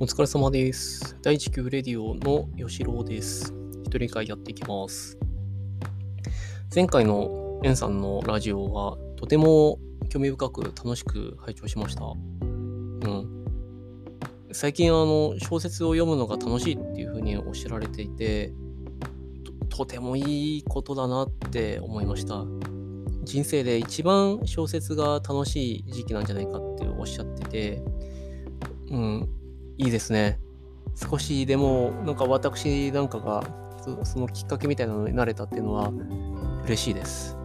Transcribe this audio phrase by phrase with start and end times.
[0.00, 1.16] お疲れ様です。
[1.22, 3.52] 第1級レディオの吉郎です。
[3.84, 5.18] 一人会やっていきます。
[6.72, 12.04] 前回のエンさんのラジオはとても興味深く楽しく拝聴しました。
[12.04, 13.44] うん。
[14.52, 18.52] 最近あの小説を読むのが楽しいっていうふうにおっしゃられていて
[19.68, 22.44] と、てもいいことだなって思いました。
[23.24, 27.82] 人生で一番小説が楽しい時期なんじゃないかっておっしゃってて、
[28.90, 29.28] うん、
[29.78, 30.40] いいですね。
[30.96, 33.44] 少しでも、なんか私なんかが、
[34.04, 35.90] そのきっかけみたいなのになれたっていうのは
[36.64, 37.36] 嬉しいです。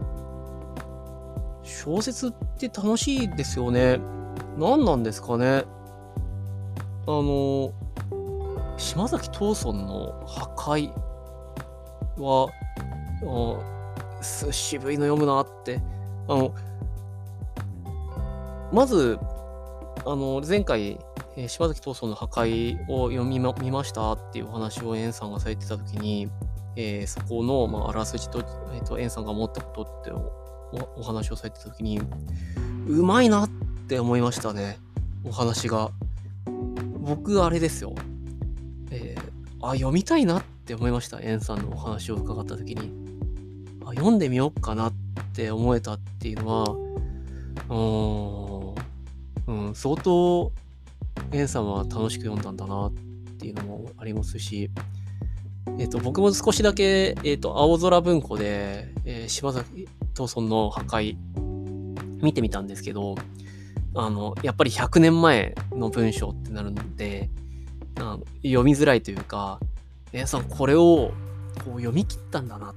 [1.62, 4.00] 小説って楽しいですよね。
[4.58, 5.64] 何なんですかね。
[7.05, 7.72] あの、
[8.77, 10.91] 島崎藤村の破壊
[12.18, 12.50] は、
[14.52, 15.82] 渋いの読むなって。
[16.27, 16.55] あの、
[18.72, 19.20] まず、
[20.05, 21.00] あの、前回、
[21.35, 26.29] えー、柴崎藤村の破壊を読みま見ましたっていうお話をエンさんがされてた時に、
[26.76, 28.39] えー、そこの、まあ、あらすじと、
[28.73, 30.11] えーと、エンさんが思ったことって
[30.95, 32.01] お話をされてた時に、
[32.87, 33.49] うまいなっ
[33.87, 34.77] て思いましたね。
[35.23, 35.91] お話が。
[36.99, 37.93] 僕、あれですよ。
[38.91, 41.20] えー、あ、読みたいなって思いました。
[41.21, 42.91] エンさんのお話を伺った時に。
[43.85, 44.93] あ読んでみようかなっ
[45.34, 46.76] て思えたっていうのは、
[49.48, 50.51] うん、うん、相当、
[51.34, 52.93] エンさんは楽しく読んだんだなっ
[53.39, 54.70] ていうのもありますし、
[55.79, 61.17] えっ、ー、と、僕も少しだけ、えっ、ー、と、青空文庫で、えー、柴崎藤村の破壊、
[62.21, 63.15] 見てみたんですけど、
[63.95, 67.29] あの、やっぱり100年前の文章ってなるので、
[67.95, 69.59] あの読みづらいというか、
[70.13, 71.11] エンさんこれを
[71.63, 72.73] こう読み切ったんだなっ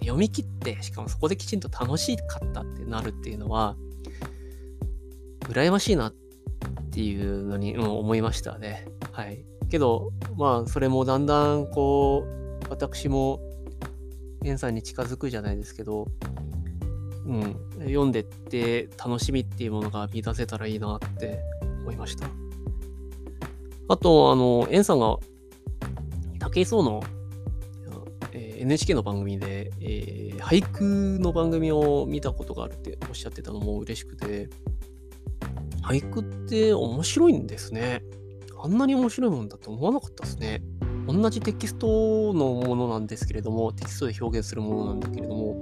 [0.00, 3.76] 読み切って、しかもそこできちんと楽しかったってなるっていうのは、
[5.48, 8.86] 羨ましいなってっていうのに、うん、思いましたね。
[9.12, 9.44] はい。
[9.70, 13.40] けど、まあ、それもだんだん、こう、私も、
[14.44, 16.06] エンさんに近づくじゃないですけど、
[17.26, 21.40] うん、読んでって楽しみっていうものが見出せたらいいなって
[21.82, 22.28] 思いました。
[23.88, 25.18] あと、あの、エンさんが、
[26.38, 27.02] 武井壮の
[28.32, 34.48] え NHK の番組で、えー、俳句の番組を見たことがあるっておっしゃってたのも嬉しくて、
[35.82, 38.02] 俳句って面白いんですね。
[38.60, 40.62] あんなに面白いもんだと思わなかったですね。
[41.06, 45.60] 同じテキストのものなんですけれども、テキストで表現するものなんだけれども、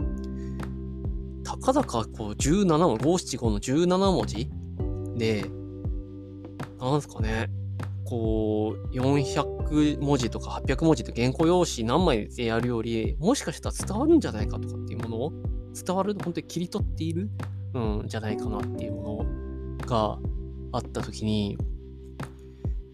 [1.45, 4.51] たかだかこう17文字、五七五の17文字
[5.17, 5.45] で、
[6.81, 7.49] なんすかね、
[8.05, 15.33] こう、400文字とか800文字と原稿用紙何枚でやるより、もしかしたら伝わるんじゃないかとかっていうものを、
[15.75, 17.31] 伝わる、本当に切り取っている、
[17.75, 19.46] うん、じゃないかなっていうものを
[19.87, 20.19] が
[20.73, 21.57] あった時に、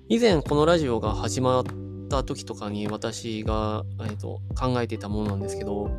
[0.08, 1.64] 以前このラジオが始まっ
[2.08, 5.90] た時とかに私が、えーと、考えていたものなんですけど、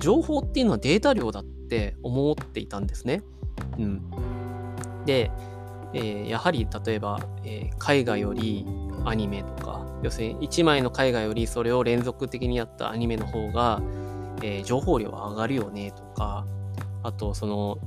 [0.00, 3.22] 情報っていうのはデータ量だって思っていたんですね。
[3.78, 4.02] うん。
[5.06, 5.30] で、
[5.94, 8.66] えー、やはり例えば、えー、絵画より
[9.04, 13.80] アニメとか要するに1枚の絵画よりそれを連続的にやったアニメの方が、
[14.42, 16.46] えー、情報量は上がるよねとか
[17.04, 17.78] あとその、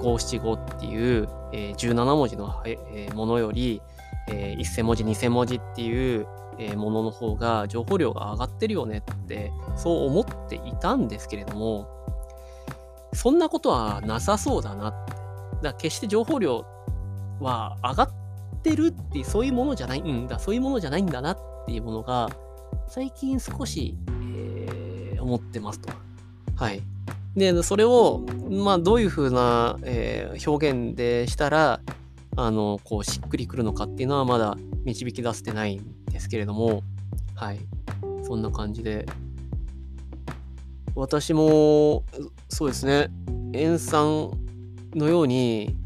[0.00, 3.82] 五七五っていう、えー、17文字の、えー、ものより、
[4.28, 6.26] えー、1000文字2000文字っていう、
[6.58, 11.88] えー、ものの方が情報量が上がってるよねってそう思っていたんですけれども
[13.12, 15.14] そんなことはなさそうだなって。
[15.64, 16.64] だ決して情報量
[17.40, 18.10] は上がっ
[18.62, 22.28] てるってそういうものじゃないんだそういうものじゃないんだなっていうものが
[22.86, 23.96] 最近少し、
[24.36, 25.92] えー、思ってますと。
[26.56, 26.82] はい。
[27.36, 31.80] で、それを、まあ、どういうふうな、えー、表現でしたら、
[32.36, 36.82] あの、こう、しっくりくるのかっていうのはまだ導き出せてないんですけれども、
[37.34, 37.58] はい。
[38.22, 39.06] そんな感じで。
[40.94, 42.04] 私も、
[42.48, 43.08] そうですね、
[43.52, 44.30] 塩酸
[44.94, 45.76] のように、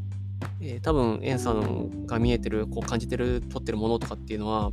[0.60, 4.72] えー、多分エンさんが見えてるこう感じてる撮ってるものとかっていうのは、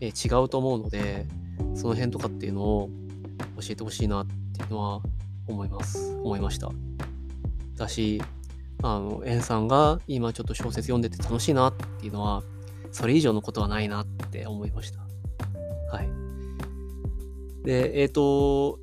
[0.00, 1.26] えー、違うと思うので
[1.74, 2.90] その辺とかっていうのを
[3.60, 5.02] 教えてほしいなっていうのは
[5.48, 6.14] 思います。
[6.22, 6.70] 思いました。
[7.76, 8.22] だし
[8.82, 12.42] あのエンさんが今ちょっと小説読んでて楽しいなっていうのは
[12.90, 15.00] それ以上のことはないなって思いました。
[15.94, 16.08] はい。
[17.64, 18.78] でえっ、ー、と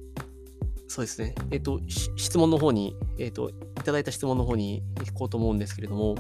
[0.88, 1.36] そうですね。
[1.51, 6.15] えっ、ー、と質問の方にえっ、ー、といただいた質問の方に行こうと思うんですけれども、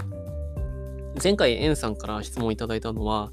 [1.21, 3.31] 前回、エンさんから質問いただいたのは、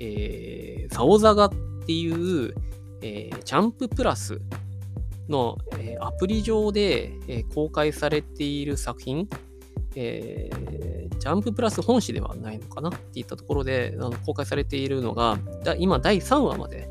[0.00, 1.50] えー、サオザガっ
[1.86, 2.54] ていう、
[3.02, 4.40] えー、ジャンププラス
[5.28, 9.28] の、え、アプリ上で、え、公開されている作品、
[9.94, 16.88] えー、ジャンププラス本誌ではないのかなっていったところで公開されているのが、だ今第3話まで、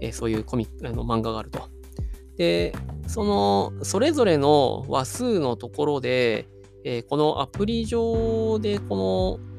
[0.00, 1.68] え、そういうコミックの漫画があると。
[2.36, 2.74] で、
[3.06, 6.48] その、それぞれの話数のところで、
[6.84, 9.50] え、このアプリ上でこの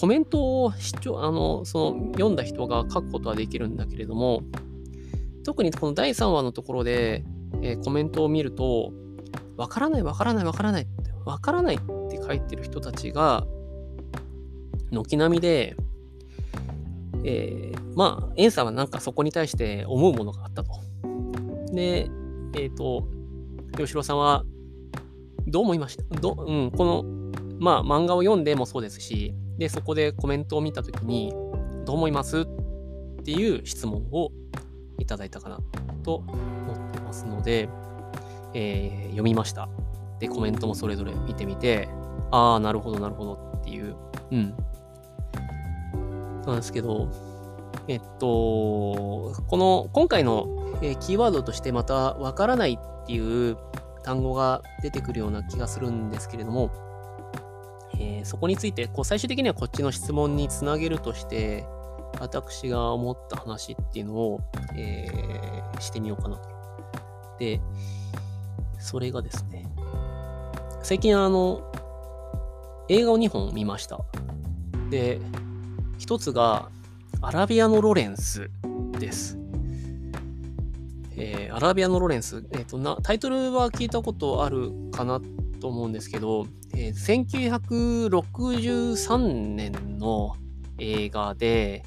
[0.00, 4.42] コメントを視聴、あの、その読んだ人が書くことはできるんだけれども、
[5.44, 7.24] 特にこの第3話のところで、
[7.62, 8.92] えー、コメントを見ると、
[9.56, 11.78] わからない、わからない、わからないって、わからないっ
[12.10, 13.46] て書いてる人たちが、
[14.90, 15.76] 軒並みで、
[17.24, 20.70] えー、まあ、エンさんはなんかそこに対して思うものがあったと。
[21.72, 22.10] で、
[22.54, 23.06] えっ、ー、と、
[23.76, 24.44] 吉郎さんは、
[25.46, 26.04] どう思いました？
[26.20, 27.04] ど、うん、この、
[27.58, 31.32] まあ、漫画を読んでもそうですし、で、そこでコメントを見たときに、
[31.84, 32.40] どう思います？
[32.40, 32.46] っ
[33.22, 34.30] ていう質問を
[34.98, 35.60] いただいたかな
[36.02, 36.24] と
[37.10, 37.68] ますので、
[38.54, 39.68] えー、読みました。
[40.20, 41.88] で、コメントもそれぞれ見てみて、
[42.30, 43.96] ああ、なるほど、なるほどっていう、
[44.30, 44.54] うん。
[46.46, 47.08] なんですけど、
[47.88, 50.46] えっと、この、今回の、
[50.82, 53.56] えー、キーワードとしてまた、わからないっていう
[54.04, 56.70] 単語が出てくるような気がするんですけれども、
[57.98, 61.66] えー、そこについてこう最終的にはこっちの質問につなげるとして
[62.18, 64.40] 私が思った話っていうのを、
[64.74, 66.59] えー、してみようかなと。
[67.40, 67.60] で、
[68.78, 69.66] それがですね、
[70.82, 71.62] 最近あの、
[72.88, 74.04] 映画を2本見ました。
[74.90, 75.20] で、
[75.98, 76.68] 一つが、
[77.22, 78.50] アラビアのロレンス
[78.98, 79.38] です。
[81.16, 85.20] えー、アラビアのロレンス、えーとな、タイトルは聞いたことあるかな
[85.60, 89.18] と思うんですけど、えー、1963
[89.54, 90.36] 年の
[90.78, 91.84] 映画で、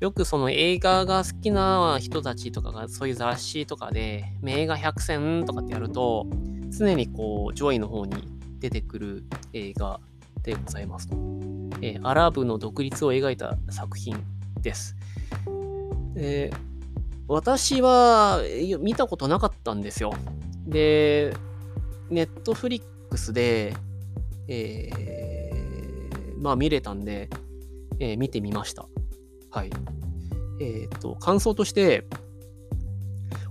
[0.00, 6.26] よくその映画が好きな人たちとかがそういう雑誌とかで名画100選とかってやると
[6.70, 8.28] 常にこう上位の方に
[8.60, 10.00] 出てくる映画
[10.42, 11.16] でございますと。
[11.80, 14.22] えー、アラブの独立を描いた作品
[14.60, 14.96] です。
[16.16, 16.56] えー、
[17.28, 18.40] 私は
[18.80, 20.12] 見たことなかったんですよ。
[20.66, 21.32] で、
[22.10, 23.74] ネットフリックスで、
[24.48, 27.30] えー、まあ見れたんで、
[28.00, 28.88] えー、見てみました。
[29.50, 29.70] はい。
[30.60, 32.06] えっ、と、感想として、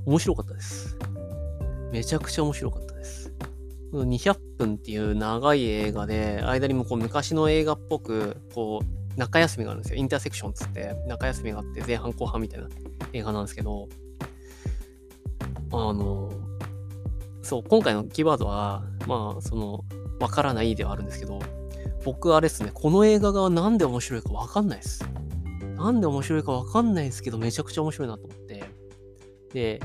[0.06, 0.98] 面白かったです。
[1.92, 3.34] めちゃくちゃ面白かったです。
[3.94, 10.00] 200分っていう長い映画で、間にもこう昔の映画っぽく、こう、中休みがあるんですよ。
[10.00, 12.68] インターセクションつって、中休みがあって前半後半みたいな
[13.14, 13.88] 映画なんですけど、
[15.72, 16.32] あの、
[17.42, 19.84] そう、今回のキーワードは、まあ、その、
[20.20, 21.40] わからないではあるんですけど、
[22.04, 25.04] 僕あれですね、この映画がなんで面白いかわかんないです。
[25.78, 28.64] なんで面白いかわかんないですけど、めちゃくちゃ面白いなと思って。
[29.54, 29.80] で、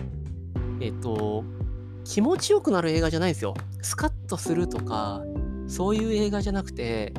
[0.80, 1.44] えっと、
[2.04, 3.54] 気持ちよくなる映画じゃないんですよ。
[3.82, 5.22] スカッとするとか、
[5.66, 7.12] そういう映画じゃなくて、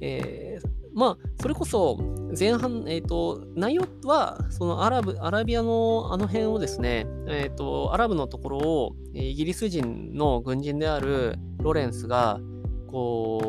[0.00, 1.98] えー、まあ、それこそ、
[2.38, 12.40] 前半、えっ、ー、と、内容は、そのアラブ、アラビアのあの辺をですね、えっ、ー、と、アラブのところを、イギリス人の軍人であるロレンスが、
[12.88, 13.46] こう、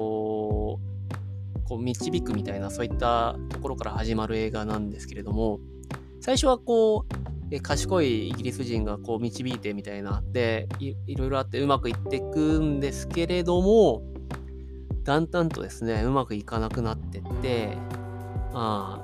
[1.68, 5.60] こう導くみたいな、そういったところから始まる映画なんですけれども、
[6.22, 7.14] 最初はこう、
[7.50, 14.04] え賢いイギリス人がこう導いてみたいなでいろいろあってうまくいっていくんですけれども
[15.06, 17.78] だんだんとですねうまくいかなくなってって
[18.54, 19.00] あ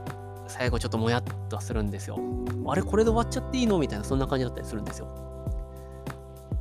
[0.49, 2.19] 最後ちょっともやっとするんですよ。
[2.67, 3.79] あれこれで終わっちゃっていいの？
[3.79, 5.07] みたいなそんな感じだったりするんですよ。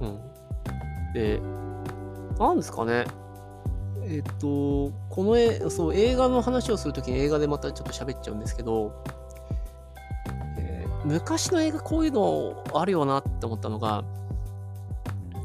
[0.00, 0.20] うん。
[1.14, 1.40] で
[2.38, 3.06] なんですかね。
[4.04, 8.92] えっとこの絵そう映画の話をするときに映画でまたちょっと喋っちゃうんですけど
[10.58, 14.04] え昔の映画こういうのあるよなって思ったのが、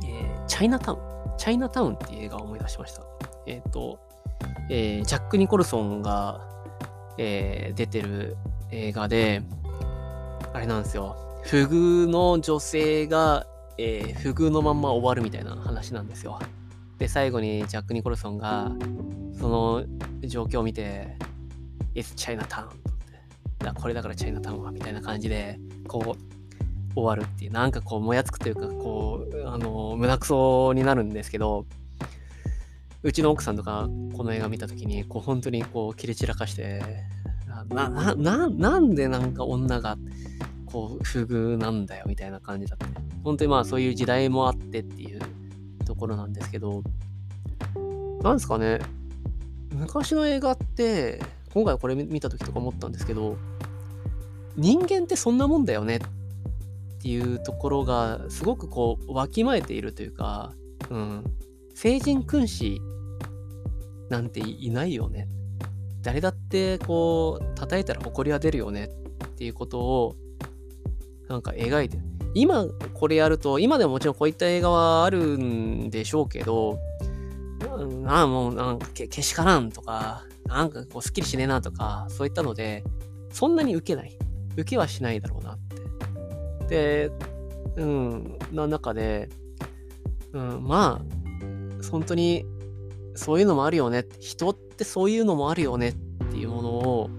[0.04, 1.18] えー、チャイナタウン。
[1.38, 3.04] チャイナタウンっていう映画を思い出しました。
[3.46, 4.00] えっ、と、
[4.70, 6.42] え、ジャック・ニコルソンが、
[7.18, 8.38] え、出てる
[8.72, 9.44] 映画で、
[10.54, 11.16] あれなんですよ。
[11.44, 13.46] 不遇の女性が、
[13.78, 16.40] え、不遇のまんま終わるみたいな話なんですよ。
[16.98, 18.72] で、最後にジャック・ニコルソンが、
[19.40, 19.86] その
[20.24, 21.16] 状況を見て、
[21.94, 22.88] It's Chinatown
[23.60, 27.52] だこれだからチャイナタウンはみたいな感じでこう終わるっていう。
[27.52, 31.66] なんかこうもやつくというかこうあの胸くそになるんですけど
[33.04, 36.82] うちの奥さんとかこの映画見た時にこう本当にこう切れ散らかして
[37.70, 39.98] ななななんでなんか女が
[40.66, 42.94] こう不遇なんだよみたいな感じだったね。
[43.24, 45.22] 本当にまあそういう時代もあってっていう
[45.98, 46.84] ころなんですけど
[48.22, 48.80] なんですかね
[49.72, 51.22] 昔の映画って
[51.54, 53.38] 今回これ見た時とか思ったんですけど
[54.56, 56.00] 人間ってそんなもんだよねっ
[57.02, 60.54] ていうところがすごくこうわきまえているというか、
[60.90, 61.24] うん、
[61.76, 62.82] 聖人君子
[64.10, 65.28] なんていないよね。
[66.02, 68.90] 誰だってこう、叩いたら誇りは出るよね
[69.26, 70.16] っていうことを、
[71.28, 72.04] なんか描いてる。
[72.40, 76.80] 今これやると、今でももちろんこういった映画はあるんでしょうけど、
[78.06, 82.84] ああ、もうなんかけしからんとか、なんかこうスッキリしねえなとか、そういったので、
[83.32, 84.18] そんなに受けない。
[84.54, 87.10] 受けはしないだろうなって。
[87.10, 87.12] で、
[87.78, 89.30] うん、な中で、
[90.34, 92.46] うん、まあ、本当に
[93.16, 94.06] そういうのもあるよね。
[94.20, 95.94] 人ってそういうのもあるよねっ
[96.30, 97.10] ていうものを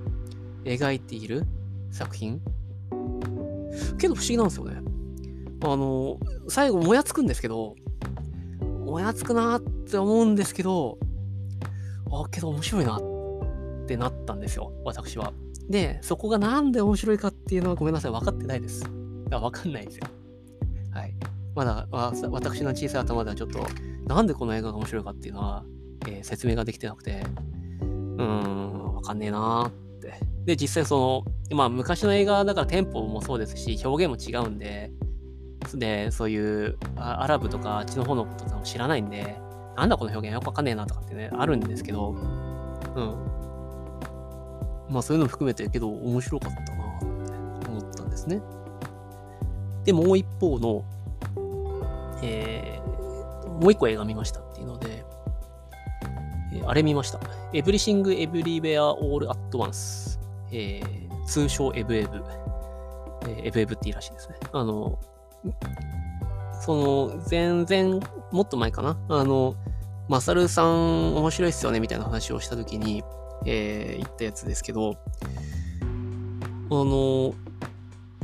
[0.64, 1.44] 描いている
[1.90, 2.40] 作品？
[3.98, 4.80] けど不思議なんですよね。
[5.62, 7.75] あの、最後もやつくんですけど、
[8.61, 10.99] もやつくなって思うんですけど、
[12.11, 15.33] あ、けど面白いなってなったんですよ、私は。
[15.69, 18.85] で、そこがなんで面白いかっていうのはごめんなさい、分かってないです。
[19.31, 20.07] 分かんないですよ。
[20.93, 21.15] はい。
[21.55, 23.67] まだ、私の小さい頭ではちょっと、
[24.07, 25.65] なんでこの映画が面白いかっていうのは、
[26.07, 27.23] えー、説明ができてなくて、
[27.83, 30.15] うーん、わかんねえなーって。
[30.45, 34.91] で、実際その、まあ昔の映画だからテンポもそうですし、表現も違うんで、
[35.76, 39.37] で、そういうアラブとかあっちの方のことも知らないんで、
[39.76, 43.38] なんだこの表現よくわかんねえなとかってね、あるんですけど、うん。
[44.88, 48.40] まあそういうの含めてけど面白かったなって思ったんですね。
[49.84, 50.84] で、もう一方の、
[52.22, 55.04] えー、もう一個映画見ましたっていうので、
[56.52, 57.18] え、あれ見ました。
[57.52, 60.18] Everything Everywhere All at Once。
[60.50, 60.82] え、
[61.26, 62.22] 通称エブエブ。
[63.22, 64.37] えー、エブエブっていいらしいですね。
[64.52, 64.98] あの、
[66.61, 68.00] その、全然、
[68.33, 68.99] もっと前かな？
[69.09, 69.54] あの、
[70.09, 73.02] マサルさん面白いっすよねみたいな話をしたときに、
[73.47, 74.95] えー、言ったやつですけど、
[76.71, 77.35] あの、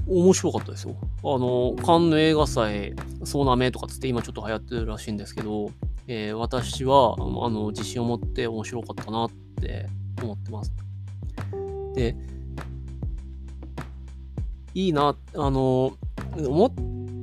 [0.06, 0.96] 面白かったですよ。
[1.22, 2.94] あの、カンヌ映画祭、
[3.24, 5.70] そうなめとかつって今ちょっと流行ってるらしいんですけど、
[6.06, 7.18] えー、私は、あ
[7.48, 9.30] の、自信を持って面白かったなっ
[9.62, 9.86] て
[10.22, 10.72] 思ってます。
[11.94, 12.16] で、
[14.74, 15.96] いいな、あの、
[16.36, 16.72] 思っ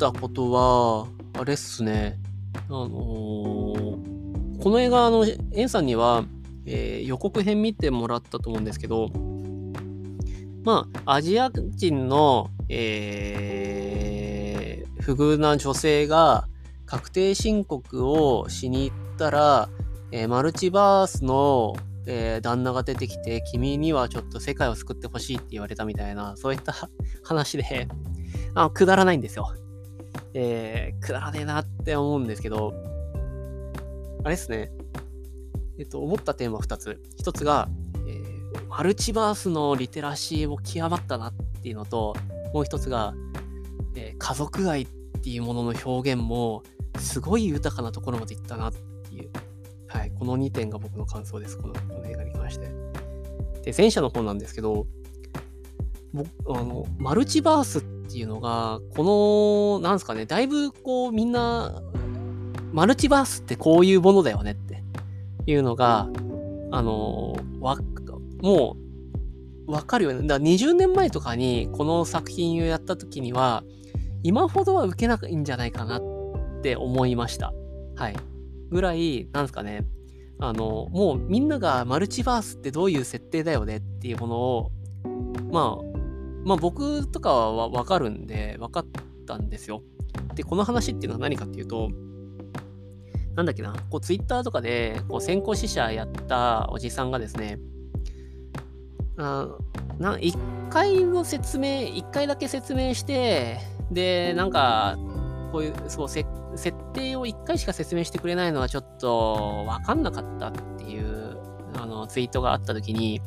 [0.02, 1.06] たことは、
[1.40, 2.18] あれっすね、
[2.70, 6.26] あのー、この映画、の、エンさんには、
[6.66, 9.12] えー、予告編見てもらったと思うんですけど、
[10.64, 16.48] まあ、アジア人の、えー、不遇な女性が
[16.88, 19.70] 確定申告をしに行ったら、
[20.12, 21.76] えー、マルチバースの、
[22.08, 26.74] えー、旦那が出てきて、君にはちょっと世界を救ってほしいって言われたみたいな、そういった
[27.24, 27.88] 話で、
[28.56, 29.54] あくだらないんですよ。
[30.34, 32.74] えー、くだらねえなって思うんですけど、
[34.24, 34.72] あれですね。
[35.80, 37.02] えっと、思った点は2つ。
[37.20, 37.70] 1つが、
[38.08, 42.16] えー、マルチバースのリテラシーを極まったなっていうのと、
[42.54, 43.14] もう1つが、
[43.96, 44.88] えー、家族愛っ
[45.22, 46.64] ていうものの表現も、
[47.00, 49.30] すごい豊かなところまでいったなっていう。
[49.88, 50.12] はい。
[50.12, 51.58] この2点が僕の感想です。
[51.58, 52.72] このこの映画に関して。
[53.64, 54.88] で、前者の方なんですけど、
[56.48, 61.82] あの、マルチバースってていうのが、この、なんですかね、だいぶこう、みんな、
[62.72, 64.84] マルチバースってこういうものだよねって
[65.46, 66.08] いうのが、
[66.72, 67.78] あの、わ、
[68.42, 68.78] も
[69.68, 70.28] う、わかるよね。
[70.28, 73.64] だから20年前とかにこの作品をやった時には、
[74.24, 76.02] 今ほどは受けないんじゃないかなっ
[76.62, 77.54] て思いました。
[77.96, 78.16] はい。
[78.70, 79.86] ぐらい、なんですかね。
[80.40, 84.72] あの、もうみんながマルチバースってどういう設定だよねっていうものを、
[85.52, 85.91] まあ、
[86.44, 88.86] まあ僕とかはわかるんで、分かっ
[89.26, 89.84] たんですよ。
[90.36, 91.90] で、この話っていうのは何かっていうと、
[93.36, 97.60] なんだっけな、こう、ツイッターとかで、こう、先行死者やったおじさんがですね、
[99.18, 99.48] あ
[100.00, 100.38] な一
[100.70, 103.60] 回の説明、一回だけ説明して、
[103.92, 104.98] で、なんか、
[105.52, 106.26] こういう、そう、設
[106.94, 111.38] 定を一回しか説明してくれないのはちょっとわかんなかったっていう、
[111.76, 113.22] あの、ツイートがあった時に、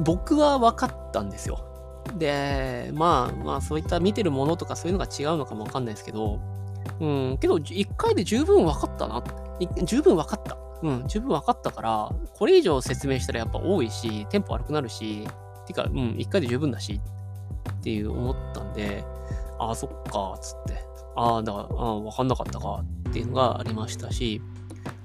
[0.00, 1.64] 僕は分かったんですよ。
[2.18, 6.40] で、まあまあそういった見てるものとかそういうのが違うのかもわかんないですけど、
[7.00, 9.22] うん、けど、一回で十分分かったな。
[9.84, 10.56] 十分分かった。
[10.82, 15.26] うん、十分分かったから、これ以上説明したらやっぱ多いし、テンポ悪くなるし、
[15.66, 17.00] てか、うん、一回で十分だし、
[17.70, 19.04] っていう思ったんで、
[19.58, 20.82] ああ、そっか、つって。
[21.14, 24.42] ああ、だから、あ分かんなかったか、っていうのがありましたし、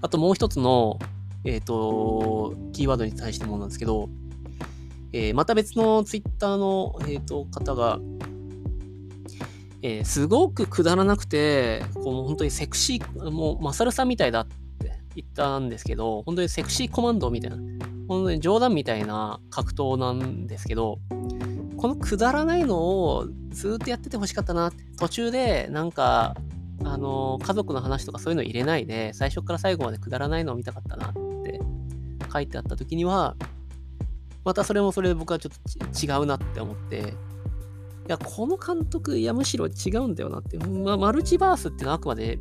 [0.02, 0.98] あともう一つの、
[1.46, 4.10] えっ、ー、と、キーワードに対してもなんですけど、
[5.14, 8.00] えー、また別のツイッターの、えーと方が、
[9.82, 17.58] えー、すごくくだらなくて、こう本当にセクシー、もうマサルさんみたいだって言ったんですけど、本当にセクシーコマンドみたいな、
[18.08, 21.00] 本当に冗談みたいな格闘なんですけど、
[21.78, 24.72] このくだらないのをずっとやっててほしかったな。
[24.98, 26.36] 途中でなんか、
[26.84, 31.60] あの、家族の話とかそういうの入れないで、最初から最後までくだらないのを見たかったなって
[32.34, 33.36] 書いてあった時には、
[34.48, 37.04] またそれもそれで僕はちょっと違うなって思って、い
[38.08, 42.40] や、この監督、いや、むしろ違うんだよなって、まあ、マルチバースっていうのはあくまで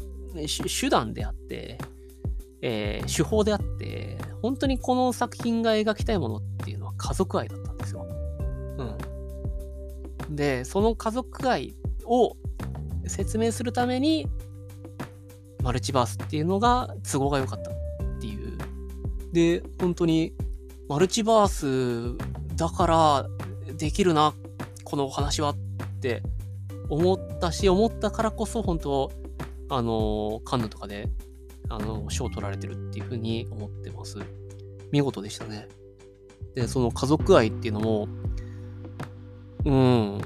[0.81, 1.79] 手段であって、
[2.63, 8.07] えー、手法であって、本当にこの作品が描きたいものっていうのは家族愛だったんですよ。
[10.29, 10.37] うん。
[10.37, 12.37] で、その家族愛を
[13.09, 14.29] 説明するために、
[15.61, 17.75] マルチバースっていうのが都合が良かったっ
[18.21, 18.57] ていう。
[19.33, 20.35] で、本当に、
[20.89, 22.17] マルチバース
[22.57, 24.35] だからできるな、
[24.85, 25.57] このお話はっ
[26.01, 26.23] て
[26.89, 29.11] 思ったし、思ったからこそ、本当
[29.69, 31.09] あの、カンヌとかで、
[31.69, 34.19] あの、賞を取られてるっていうふうに思ってます。
[34.93, 35.69] 見事でしたね。
[36.55, 38.09] で、その家族愛っていうのも、
[39.65, 40.21] うん、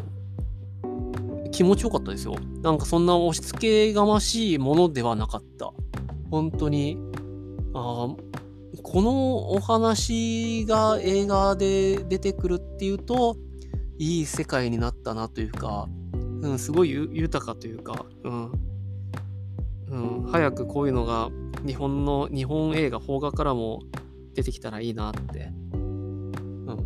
[1.50, 2.37] 気持ちよかったですよ。
[2.62, 5.73] なんかそんな押し付けがましいものではなかった。
[6.31, 6.99] 本当に、
[7.75, 8.14] あ
[8.82, 13.37] このお話が映画で出てくるっていうと、
[13.99, 15.88] いい世界になったなというか、
[16.42, 18.52] うん、すごい豊かというか、うん、
[19.88, 21.28] うん、早くこういうのが
[21.66, 23.80] 日本の日本映画邦画からも
[24.34, 26.82] 出てきたらいいなって、うん、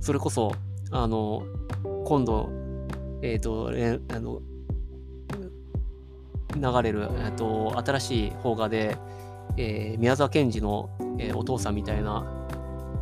[0.00, 0.52] それこそ
[0.90, 1.42] あの
[2.06, 2.48] 今度
[3.20, 3.70] えっ、ー、と
[4.14, 4.40] あの
[6.56, 8.96] 流れる、えーと、新しい邦画で、
[9.56, 12.26] えー、宮沢賢治の、えー、お父さんみたいな、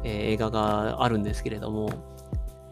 [0.04, 1.90] えー、映画があるんですけれども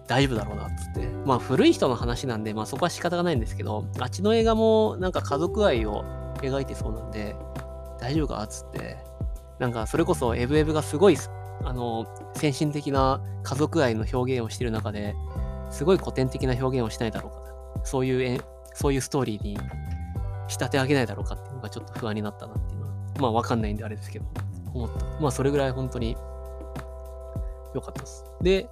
[0.06, 1.08] 大丈夫だろうなっつって。
[1.24, 6.04] まあ古い人の話なんで、まあ、そこは仕方がないんですけどあっちの映画もなんか家族愛を
[6.38, 7.36] 描いてそうなんで
[8.00, 9.12] 大丈夫かっつって。
[9.62, 11.16] なんかそれこそエブエブがすごい
[11.62, 15.14] あの先進的な家族愛の表現をしている中で
[15.70, 18.40] すごい古典的な表現をしないだろうかそういう
[18.74, 19.56] そういうストーリーに
[20.48, 22.71] 仕立て上げないだろうかっていうのがちょっと不安になったなって
[23.18, 24.26] まあわかんないんであれですけど
[24.74, 26.16] 思ったまあそれぐらい本当に
[27.74, 28.68] 良かったですで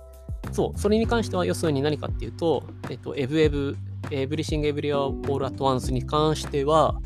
[0.52, 3.76] そう、それに関しては要するに何かっていうと、えっと、エブエブ、
[4.10, 7.00] エブリシングエブリアオールアトワンスに関しては、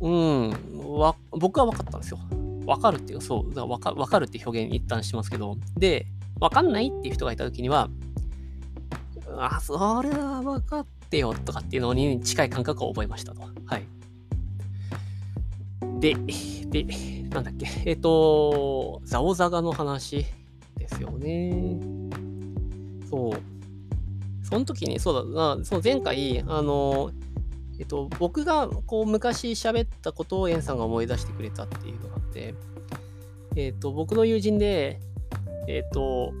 [0.00, 0.50] うん、
[0.98, 2.18] わ僕は分かったんですよ。
[2.66, 6.06] 分かるっていう、そう、分か分かるって表現一旦しますけど、で、
[6.40, 7.88] 分かんないっていう人がいたときには、
[9.36, 13.42] あ、それは分かってよとかっていうのに近い感覚を覚えましたと。
[13.66, 13.86] はい。
[16.00, 16.14] で、
[16.70, 16.84] で、
[17.30, 20.26] なんだっけ、えっ、と、ザオザガの話
[20.76, 21.78] ですよね。
[23.08, 23.40] そう。
[24.42, 27.10] その時に、そうだな、その前回、あの、
[27.78, 32.54] えっと、僕がこう昔喋ったことをエンさんが思い出してくれたっていうのがあって、
[33.56, 34.98] えっと、僕の友人で、
[35.68, 36.32] えっと、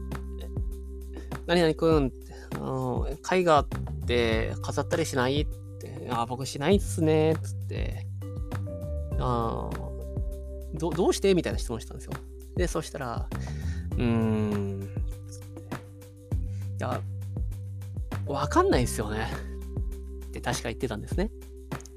[1.46, 2.12] 何々くん、
[3.32, 3.66] 絵画っ
[4.06, 5.46] て飾ったりしないっ
[5.78, 8.07] て、あ、僕しないっすね、つって、
[9.18, 9.70] あ
[10.74, 11.34] どどうして？
[11.34, 12.12] みたいな質問したんですよ。
[12.56, 13.28] で、そしたら、
[13.92, 14.82] うーん。
[14.82, 17.00] いや、
[18.26, 19.26] わかんないですよね。
[20.26, 21.30] って確か言ってたんですね。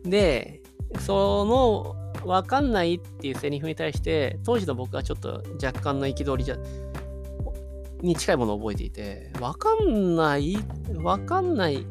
[0.03, 0.61] で、
[0.99, 6.57] その、わかんないっていうセリフに対して、当時の僕はちょっと若干の憤りじゃ、
[8.01, 10.57] に近いものを覚えていて、わかんない
[10.95, 11.85] わかんない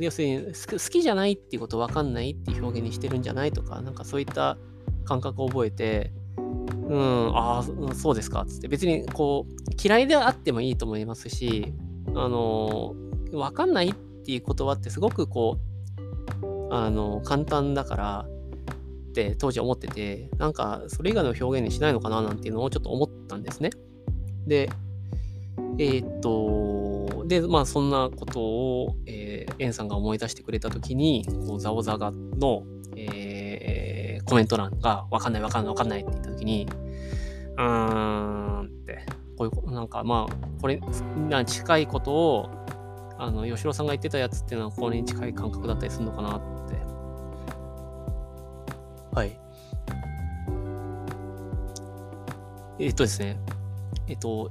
[0.00, 4.58] 要するに好きじゃないっていうことわかんないっていう表現にしてるんじゃないとか、なんかそういった
[5.04, 6.12] 感覚を覚えて、
[6.88, 8.68] うん、ああ、そうですかっ、つって。
[8.68, 9.52] 別に、こう、
[9.82, 11.72] 嫌いであってもいいと思いますし、
[12.14, 12.94] あの、
[13.32, 15.58] わかんないっていう言葉ってすごくこ
[16.42, 18.26] う、あの、簡単だから、
[19.08, 23.70] って当時思ってて、なんか、それ以外の表現にしないのかななんていうのをちょっと思ったんですね。
[24.46, 24.68] で、
[25.78, 32.64] えー、っと、で、まあ、そんなことを、えー、エンさんが思い出してくれたときに、こう、ザオザガの、
[32.96, 36.68] えー、コメント欄が、わかんないわかんないわかんないって言ったときに、
[37.56, 39.06] うーんって、
[39.36, 40.80] こういう、なんかまあ、これ、
[41.28, 42.50] な近いことを、
[43.18, 46.74] あの、吉郎さんが言ってたやつっていうのは、これに近い感覚だったりするのかなって。
[49.14, 49.38] はい。
[52.78, 53.38] えっとですね、
[54.08, 54.50] えっと、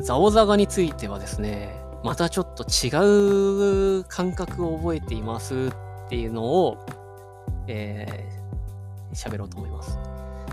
[0.00, 5.70] ザオザガについてはですね、またちょっと違う感覚を覚えています
[6.06, 6.78] っていうのを、
[7.66, 9.98] えー、喋ろうと思います。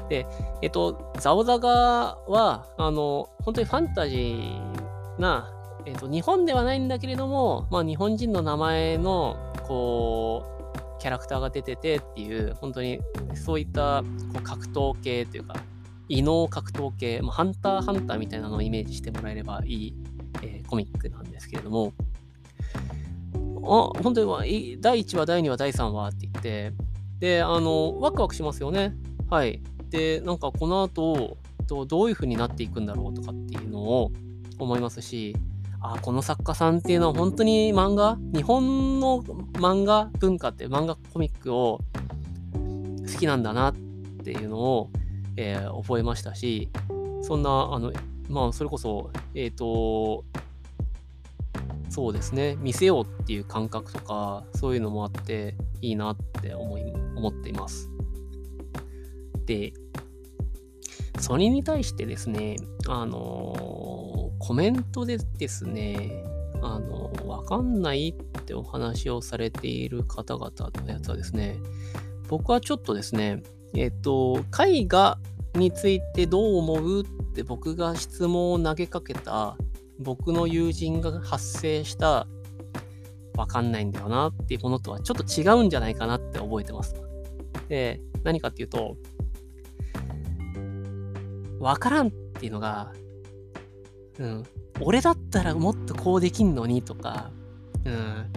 [0.09, 0.25] で、
[0.61, 1.69] えっと、ザオザガ
[2.27, 5.53] は、あの、本当にファンタジーな、
[5.85, 9.37] えっと、日本ではないんだけれども、まあ、日本人の名前の、
[9.67, 10.43] こ
[10.75, 12.99] う、キャラクターが出ててっていう、本当に
[13.33, 15.55] そういったこう格闘系というか、
[16.11, 19.95] 異能格闘系、まあ、ハンターハンターみたいなのをイメージしてもらえればいい、
[20.43, 21.93] えー、コミックなんですけれども、
[23.63, 26.73] あ、本当に第1話、第2話、第3話って言って、
[27.19, 28.93] で、あの、ワクワクしますよね。
[29.29, 29.61] はい。
[29.89, 31.37] で、なんかこの後、
[31.87, 34.11] どういう風になっていくんだろうとかっていうのを
[34.59, 35.37] 思いますし、
[35.79, 39.21] あ、この作家さんっていうのは本当に漫画、日本の
[39.53, 41.79] 漫画文化って漫画コミックを
[43.09, 43.75] 好きなんだなっ
[44.23, 44.89] ていうのを、
[45.37, 46.69] えー、覚えましたし、
[47.21, 47.91] そんな、あの、
[48.29, 50.23] まあ、それこそ、えっ、ー、と、
[51.89, 56.83] そうですね、見せようっていう感覚とか、そういうのもあって、いいなって思い、
[57.15, 57.89] 思っています。
[59.45, 59.73] で、
[61.19, 62.55] それに対してですね、
[62.87, 66.23] あの、コメントでですね、
[66.61, 70.51] あの、わかんないってお話をされている方々
[70.85, 71.57] のやつはですね、
[72.29, 75.17] 僕はちょっとですね、えっ、と、絵画
[75.55, 79.57] についてどう思うって僕が質問を投げかけた
[79.99, 82.27] 僕の友人が発生した
[83.37, 86.95] わかんないんだよなっていうものとはちょっと違うんじゃないかなって覚えてます。
[87.69, 88.97] で、何かっていうと、
[91.59, 92.91] わからんっていうのが、
[94.19, 94.43] うん、
[94.81, 97.31] 俺だったらもっとこうできんのにとか、
[97.85, 98.31] うん、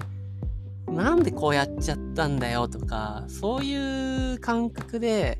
[0.89, 5.39] なんでこうやっちゃったんだよとか、そういう感覚で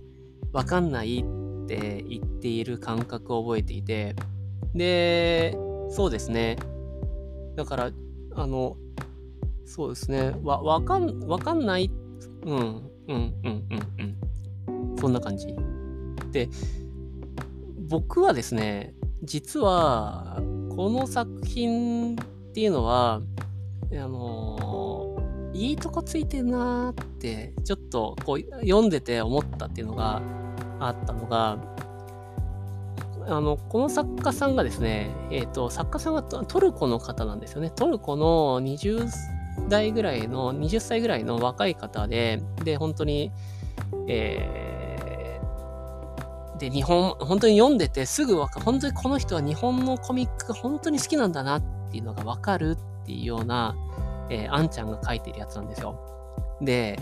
[0.53, 4.17] わかんないって言っている感覚を覚えていて、
[4.75, 5.57] で、
[5.91, 6.57] そうですね。
[7.57, 7.91] だから、
[8.35, 8.77] あの、
[9.65, 10.35] そうですね。
[10.43, 11.91] わ、わかん、わかんない。
[12.45, 14.17] うん、うん、うん、うん、
[14.71, 14.99] うん。
[14.99, 15.55] そんな感じ。
[16.33, 16.49] で、
[17.89, 20.41] 僕はですね、実は、
[20.75, 22.17] この作品っ
[22.53, 23.23] ていうのは、
[23.93, 25.14] あの、
[25.55, 30.21] いいとこついてんなーって、ちょっとこう読んでて思ったっていうのが
[30.81, 31.59] あったのが、
[33.27, 37.71] あの、この作家さんがですね、えっ、ー、と、作家さんはトルコの方なんですよね。
[37.71, 39.09] トルコの20
[39.69, 43.31] 代ぐらいの、20歳ぐらいの若い方で、で、本当に、
[44.09, 53.75] えー、で、日本、本当に読んでてすぐわかる、本当にこの人は日本のコミックが本当に好きなんだなっていうのがわかるっていうような、
[54.31, 55.99] えー、あんちゃんが書いてるやつなんですよ。
[56.61, 56.99] で、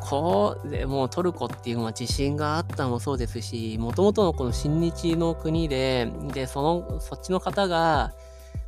[0.00, 8.12] こう、でもうトルコっていうのは地震があったのもそうですし、もともとのこの親日の国で、で、その、そっちの方が、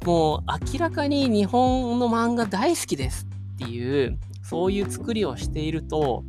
[0.05, 0.41] もう
[0.73, 6.25] 明らかに日本の漫画大好きですっていう、そういう作りをしていると、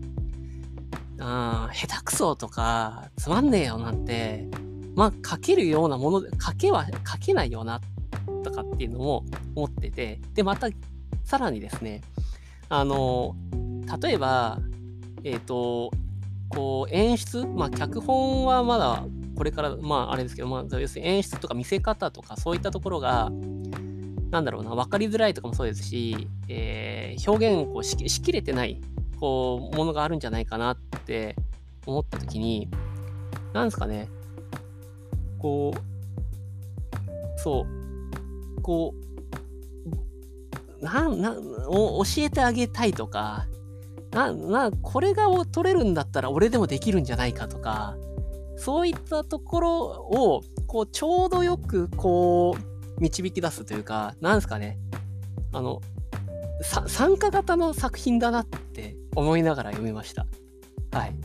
[1.19, 4.47] あ下手くそとか、つまんねえよなんて、
[4.95, 7.79] まあ、書けるようなもので、書けは書けないよなっ、
[8.43, 10.69] とかっていうのも思ってて、で、また、
[11.23, 12.01] さらにですね、
[12.69, 13.35] あの、
[14.01, 14.59] 例えば、
[15.23, 15.91] えっ、ー、と、
[16.49, 23.31] こう演出、まあ、脚本はまだこれから、まあ、あれですけど、まあ、要するに演出とか見せ方とかそういったところが、
[24.31, 28.81] なんだろうな、分かりづらいとかもそうですし、えー、表現をこうししきれてない、
[29.19, 31.35] こう、ものがあるんじゃないかなって
[31.85, 32.67] 思った時に、
[33.53, 34.09] なんですかね、
[35.37, 37.78] こう、そう、
[38.69, 38.93] こ
[40.79, 43.47] う、な、な、教えてあげたいとか、
[44.11, 47.97] な、な、これが取れるんだったら俺でもできるんじゃないかとか、
[48.57, 54.77] そういったところを、こう、ちょうどよく、こう、導き出すというか、なんですかね。
[55.51, 55.81] あの、
[56.85, 60.27] 参加型の作品だなって思いながら読みました。
[60.91, 61.15] はい。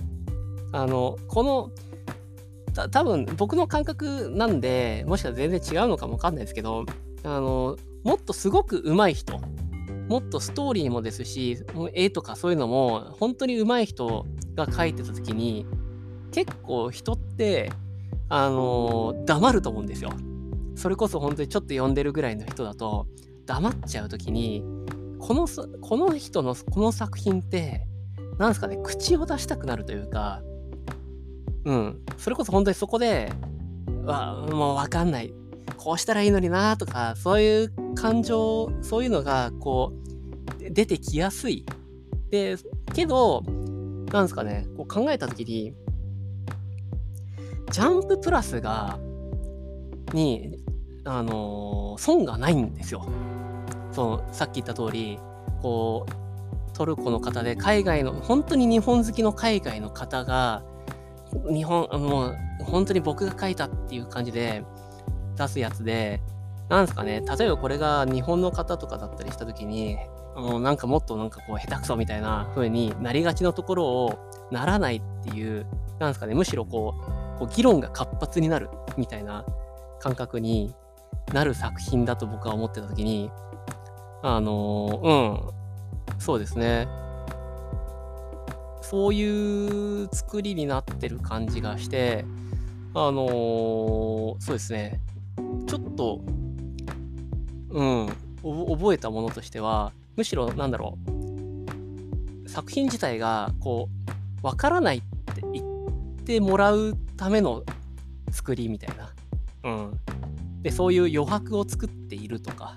[0.72, 1.70] あの、この、
[2.90, 6.86] 多分僕の感覚なんで、もしかしたら全然違うのかもわかんないですけど、
[7.24, 9.40] あの、もっとすごく上手い人
[10.08, 11.58] もっとストーリーもですし、
[11.94, 15.66] 絵とかそういうのも、本当に上手い人が描いてた時に、
[16.30, 17.72] 結構人って、
[18.28, 20.10] あの、黙ると思うんですよ。
[20.76, 23.06] それこそ本当にちょっと読んでるぐらいの人だと、
[23.46, 24.62] 黙っちゃう時に、
[25.18, 25.46] この、
[25.80, 27.86] この人のこの作品って、
[28.38, 30.42] なんですかね、口を出したくなるというか、
[31.64, 33.32] うん、それこそ本当にそこで、
[34.04, 35.32] わ、もうわかんない。
[35.76, 41.64] こうしたらいいのになとか、そういう感情、そういうのが、こう、出てきやすい。
[42.30, 42.56] で、
[42.94, 43.42] けど、
[44.12, 45.74] なんですかね、こう考えたときに、
[47.70, 48.98] ジャンププラスが、
[50.12, 50.58] に、
[51.04, 53.06] あのー、損がないんですよ。
[53.92, 55.18] その、さっき言った通り、
[55.60, 60.62] こう、トルコの方で、海外の、本当に日本好きの海外の方が、
[61.52, 64.64] 日本、もう、本当に僕が書いたっていう感じで
[65.36, 66.20] 出すやつで、
[66.68, 69.98] なんですかね、例えばこれが日本の方とかだったりした時に、
[70.36, 74.18] もうなんかもっとなんかこう下手くそみたいな風になりがちのところを
[74.50, 75.66] ならないっていう、
[75.98, 76.94] なんですかね、むしろこ
[77.36, 79.44] う、こう議論が活発になるみたいな
[80.00, 80.74] 感覚に
[81.32, 83.30] なる作品だと僕は思ってた時に、
[84.22, 85.52] あの
[86.10, 86.88] うん、そうですね。
[88.80, 92.24] そういう作りになってる感じがして、
[92.94, 95.00] あのー、そうですね。
[95.66, 96.20] ちょっと、
[97.70, 98.08] うん、
[98.42, 100.98] 覚えたものとしては、むしろなんだろ
[102.44, 103.88] う、作品自体が、こ
[104.42, 105.00] う、わからないっ
[105.34, 107.64] て言ってもらうための
[108.30, 109.12] 作りみたいな。
[109.64, 110.00] うん。
[110.62, 112.76] で、そういう余白を作っているとか。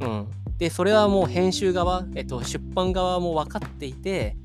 [0.00, 0.26] うん。
[0.58, 4.36] で、それはもう編集側、えっと、出版側も分かっていて、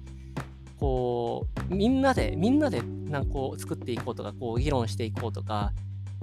[0.80, 5.72] こう、みんなで、みんなで、なんかこう、作っていこうとか、こう、議論していこうとか、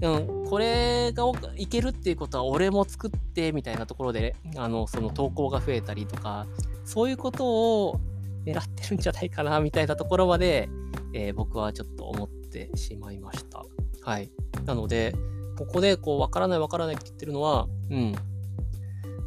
[0.02, 1.24] うん、これが
[1.56, 6.46] いけるっていうことは俺も作ってみたいなところであのその投稿が増えたりとか
[6.84, 8.00] そういうことを
[8.44, 10.68] 狙ってるんじゃないかなみたいなところまで、
[11.12, 13.62] えー、僕はちょっと思ってしまいました。
[14.02, 14.30] はい。
[14.64, 15.14] なので、
[15.58, 18.14] ここでこう、わからないわからないって言ってるのは、うん。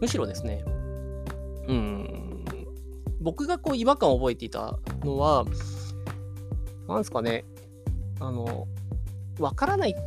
[0.01, 0.63] むしろですね、
[1.67, 2.45] うん。
[3.21, 5.45] 僕がこう、違和感を覚えていたのは、
[6.87, 7.45] なんですかね、
[8.19, 8.67] あの、
[9.39, 10.01] わからないって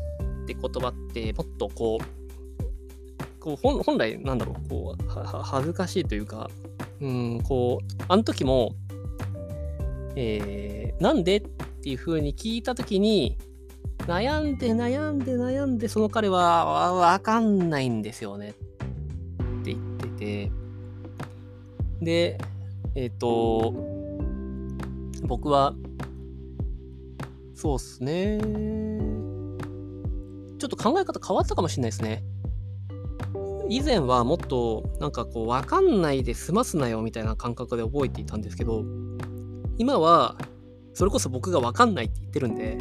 [0.46, 6.48] って言葉って、もっとこう、こう本本来、なんだろう、こう、恥ずかしいというか、
[7.00, 8.74] うん、こう、あの時も、
[10.14, 13.36] えー、なんでっていうふうに聞いた時に、
[14.06, 18.52] 悩んで悩んで悩んで、その彼はわかんないんですよねっ
[19.64, 20.52] て言ってて、
[22.00, 22.38] で、
[22.94, 23.74] えっ、ー、と、
[25.22, 25.74] 僕は、
[27.54, 28.85] そうっすね。
[30.58, 32.24] ちょっと考え方変わったかもしれないですね。
[33.68, 38.84] 以前はもっとなんかこう分かんないで済ますなよみたいな感覚で覚えていたんですけど
[39.76, 40.36] 今は
[40.94, 42.78] それこそ僕が分かんないって言ってるんで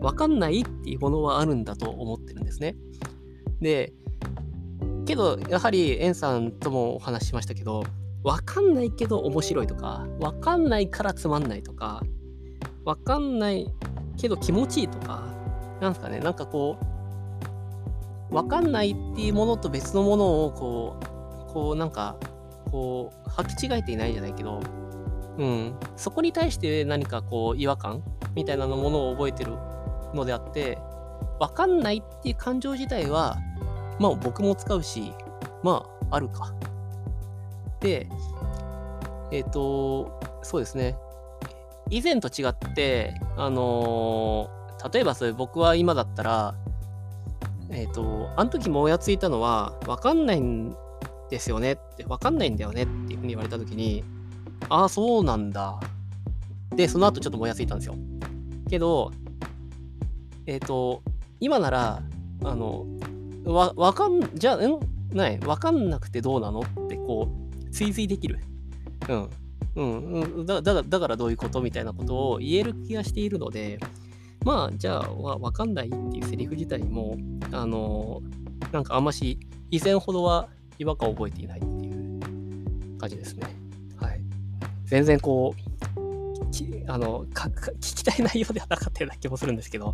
[0.00, 2.76] 分かんないっていうものはあるんだと思ってるんですね。
[3.60, 3.92] で、
[5.04, 7.82] けど、やはり、エンさんともお話ししましたけど、
[8.22, 12.02] 分かんないけど面白いとか、分かんないからつまんないとか、
[12.84, 13.72] 分かんない
[14.16, 15.34] けど気持ちいいとか、
[15.80, 16.84] なんですかね、なんかこう、
[18.30, 20.96] 分かんないっていうものと別のものを、こ
[21.48, 22.16] う、こうなんか、
[22.70, 24.60] こう、履き違えていないじゃないけど、
[25.38, 28.02] うん、そこに対して何かこう違和感
[28.34, 29.52] みたいなものを覚えてる
[30.12, 30.78] のであって、
[31.38, 33.38] わかんないっていう感情自体は、
[34.00, 35.12] まあ僕も使うし、
[35.62, 36.52] まああるか。
[37.80, 38.08] で、
[39.30, 40.96] えっ、ー、と、そうですね。
[41.90, 46.54] 以前と違って、あのー、例えばそれ僕は今だったら、
[47.70, 50.74] えっ、ー、と、あの時もやついたのは、わかんないん
[51.30, 54.04] ですよねって、わかんないんだよねっていうふうに言われた時に、
[54.68, 55.78] ああ、そうなんだ。
[56.74, 57.94] で、その後ちょっともやついたんですよ。
[58.68, 59.10] けど、
[60.46, 61.02] えっ、ー、と、
[61.40, 62.02] 今なら、
[62.44, 62.86] あの、
[63.44, 64.78] わ、わかん、じゃあ、ん？
[65.12, 67.28] ないわかんなくてどうなのってこ
[67.66, 68.38] う、追随できる。
[69.08, 69.30] うん。
[69.76, 73.78] うん、うん、だだだからどういうことみたいなことを言える気がしているので、
[74.44, 77.16] まあ、じゃあ、わわかんないっていうセリフ自体も、
[77.52, 78.22] あの、
[78.72, 79.38] なんかあんまし、
[79.70, 80.48] 以前ほどは
[80.78, 82.20] 違和感を覚えていないっていう
[82.98, 83.46] 感じですね。
[83.96, 84.20] はい。
[84.84, 85.68] 全然こう、
[86.90, 89.92] あのかか聞きたい内容ではなかったような気もするんですけど、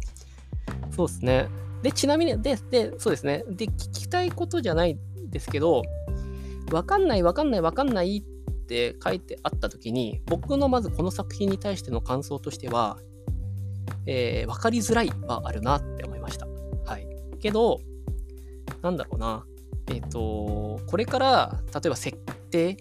[0.95, 1.49] そうですね。
[1.83, 3.45] で、ちなみに、で、で、そうですね。
[3.49, 4.97] で、聞きたいことじゃない
[5.29, 5.83] ですけど、
[6.73, 8.23] わかんない、わかんない、わかんないっ
[8.67, 12.99] て書いてあったときに、僕のまずこの作品に対しての感想としては、
[14.07, 16.47] えー、分かりづらいはあるなって思いました。
[16.85, 17.07] はい。
[17.41, 17.81] けど、
[18.83, 19.45] なんだろうな。
[19.89, 22.17] えっ、ー、と、これから、例えば設
[22.51, 22.77] 定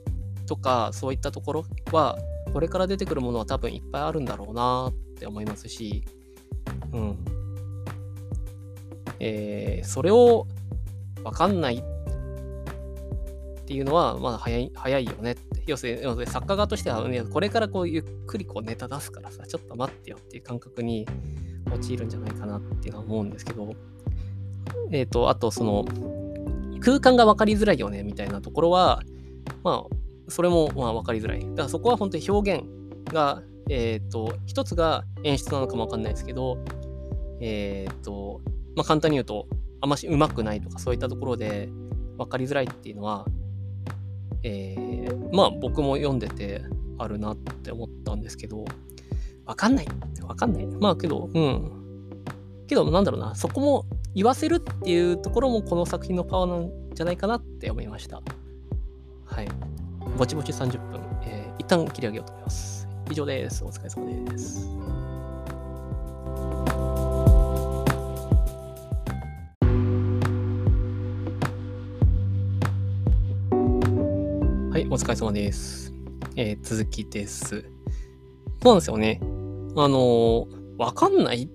[0.46, 2.18] とか、そういったところは、
[2.52, 6.04] これから出てくるものは多分いっぱいあるんだろうなって思いますし、
[6.92, 7.18] うん。
[9.20, 10.48] えー、それを
[11.24, 11.82] 分かんないっ
[13.66, 15.72] ていうのは、まだ早い早いよねって。
[15.72, 21.08] 要するに、作家側としては、これからこうゆっくりこうネタ出すからさ、ちょっと待ってよっていう感覚に
[21.74, 23.74] 陥るんじゃないかなっていうのは思うんですけど、
[24.92, 25.86] えっ、ー、と、あとその、
[26.80, 29.02] 空間が分かりづらいよねみたいなところは、
[29.64, 29.96] まあ、
[30.30, 31.40] それもまあ分かりづらい。
[31.40, 32.64] だからそこは本当に表現
[33.14, 36.58] が、えっ、ー、と、一つが演出なのかも分かんないですけど、
[37.40, 38.42] えっ、ー、と、
[38.76, 39.48] まあ、簡単に言うと、
[39.82, 41.70] あんまし上手くないとかそういったところで
[42.18, 43.26] 分かりづらいっていうのは、
[44.44, 46.64] えー、まあ僕も読んでて
[46.98, 48.66] あるなって思ったんですけど、
[49.46, 49.88] 分かんない。
[50.20, 50.66] 分かんない。
[50.68, 51.72] まあけど、うん。
[52.68, 58.22] けどなんだろうな、そこも言わせるっていうところもこの作品のパワーなんじゃないかなって思いました。
[59.26, 59.48] はい。
[60.18, 62.88] ぼちぼち30分、えー、一旦切り上げようと思います。
[63.10, 63.64] 以上です。
[63.64, 64.70] お疲れ様です。
[74.94, 75.92] お疲れ様です。
[76.36, 77.48] えー、続きです。
[77.50, 79.20] そうなんですよね。
[79.24, 81.50] あのー、わかんない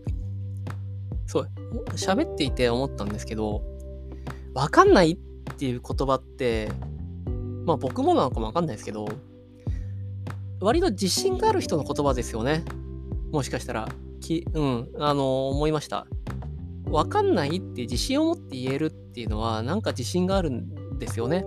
[1.25, 1.51] そう、
[1.95, 3.63] 喋っていて思ったんですけど、
[4.55, 5.17] わかんないっ
[5.55, 6.69] ていう言葉って、
[7.65, 9.09] まあ僕もなのかもわかんないですけど、
[10.59, 12.65] 割と自信がある人の言葉ですよね。
[13.31, 13.89] もしかしたら、
[14.21, 16.09] きうん、あのー、思いました。
[16.91, 21.47] わかんないって自信を持って言えるっていうのは、なんか自信があるんですよね。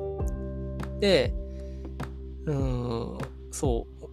[1.02, 1.34] で、
[2.46, 3.18] うーん、
[3.52, 4.06] そう。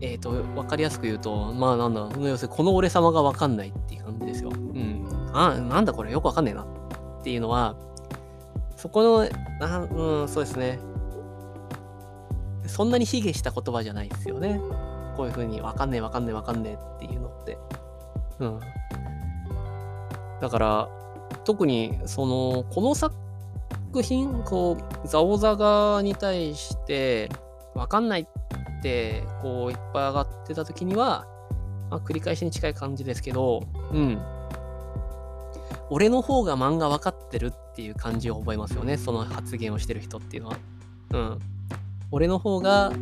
[0.00, 4.50] えっ、ー、と、わかりやすく言うと、まあなんだ、要するにこの俺様がわかんないっていう感じですよ。
[4.50, 5.06] うん。
[5.32, 6.66] あ、なんだこれよくわかんねえなっ
[7.22, 7.76] ていうのは、
[8.76, 9.28] そこの、
[9.60, 10.78] あうん、そうですね。
[12.66, 14.60] そんなに卑下した言葉じゃないですよね。
[15.16, 17.58] こういうふうに、わかんねえわかんねえわかんねえっていうのって。
[18.40, 18.60] うん。
[20.40, 20.88] だから、
[21.44, 23.14] 特に、その、この作
[24.02, 27.30] 品、こう、ザオザガに対して、
[27.74, 31.26] わかんないって、こう、いっぱい上がってた時には、
[31.90, 34.20] まあ、繰り返しに近い感じですけど、うん。
[35.90, 38.96] 俺の方が漫画分かってるっていう感じを覚えますよね。
[38.96, 40.56] その発言をしてる人っていうのは。
[41.12, 41.38] うん。
[42.10, 42.92] 俺の方が、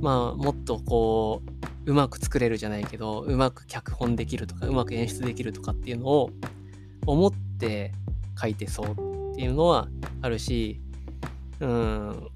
[0.00, 1.42] まあ、もっとこ
[1.86, 6.30] う、うまく作れるじゃないけど、うまく脚本できるとか、うまく演出できるとかっていうのを
[7.06, 7.92] 思って
[8.40, 9.88] 書いてそうっていうのは
[10.22, 10.80] あるし、
[11.60, 12.28] うん、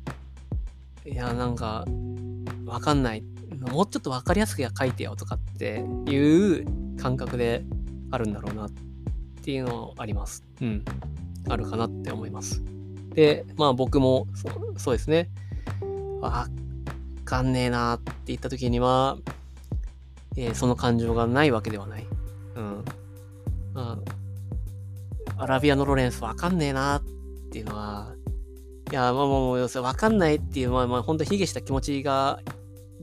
[1.11, 1.85] いや、なんか、
[2.67, 3.25] わかんない。
[3.73, 7.65] もうちょっとわかりやすく書いてよとかっていう感覚で
[8.11, 8.71] あるんだろうなっ
[9.43, 10.45] ていうのあります。
[10.61, 10.85] うん。
[11.49, 12.63] あるかなって思います。
[13.15, 15.31] で、まあ僕もそそうですね。
[16.21, 16.47] わ
[17.25, 19.19] かんねえなって言った時には、
[20.37, 22.07] えー、その感情がないわけではない。
[22.55, 22.85] うん。
[23.75, 23.99] ま
[25.37, 27.03] あ、アラビアのロレンスわかんねえなっ
[27.51, 28.15] ていうのは、
[28.91, 32.41] いや、まあもう、要するに分かんないっていう、まあまあ、本当卑下した気持ちが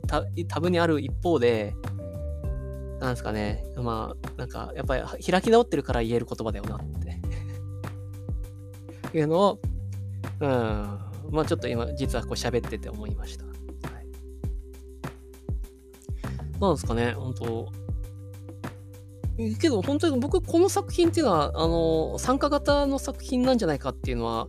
[0.07, 1.75] た多分にある一方で、
[2.99, 7.19] なんですかね、まあ、なんか、やっぱり開き直ってるから言える言葉だよなって。
[9.17, 9.59] いうのを、
[10.41, 10.49] うん、
[11.31, 13.45] まあちょっと今、実はこう喋ってて思いました。
[13.45, 13.55] はい、
[16.59, 17.71] なんですかね、本当
[19.59, 24.47] けど本当に僕この作品っていうのはあの参加型の作品なんじゃないかっていうのは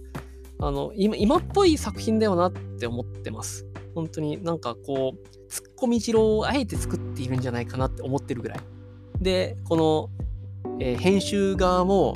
[0.58, 3.66] あの今今っぽい作品だよなって思ってます。
[3.94, 8.60] 本当になんかこう、ツッコミ汁をあえて作っているんじゃないかなって思ってるぐらい。
[9.20, 10.10] で、この、
[10.80, 12.14] えー、編集側も、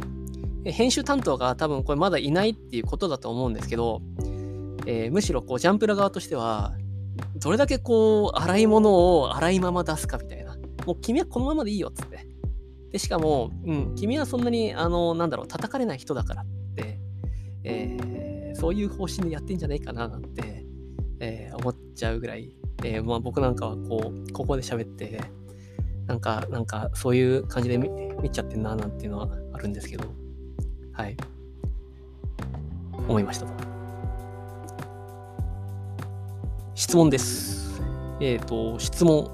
[0.64, 4.02] 編集担当が多分これまだいないっていうことだと思うんですけど、
[4.84, 6.74] えー、むしろこうジャンプラ側としては、
[7.36, 10.56] どれだけこう、洗い物を洗いまま出すかみたいな。
[10.84, 12.26] もう君はこのままでいいよっつって。
[12.92, 17.00] で、しかも、うん、君はそんなに、あの、なんだろう、叩かれない人だからって、
[17.64, 18.29] えー
[18.60, 20.66] そういう方針でやってんじゃないかななんて、
[21.18, 25.18] えー、思っちゃうぐらい、えー、まあ、僕なんかはこう、ここで喋って、
[26.06, 27.88] なんか、なんか、そういう感じで見
[28.20, 30.04] 見ちゃってんな、なんていうのはあるんですけど、
[30.92, 31.16] はい。
[33.08, 33.52] 思いましたと。
[36.74, 37.80] 質問です。
[38.20, 39.30] えっ、ー、と、質問。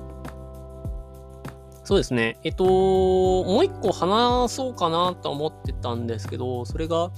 [1.83, 2.39] そうですね。
[2.45, 7.11] えっ、と、もう一個話そうかなと思ってたんですけど、それが、